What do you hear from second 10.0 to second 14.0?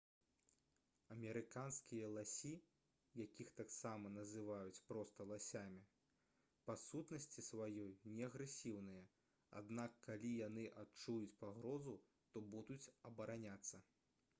калі яны адчуюць пагрозу то будуць абараняцца